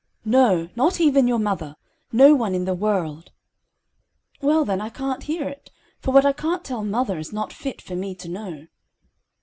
[0.25, 1.75] "No, not even your mother,
[2.11, 3.31] no one in the world."
[4.41, 7.83] "Well, then I can't hear it; for what I can't tell mother, is not fit
[7.83, 8.67] for me to know."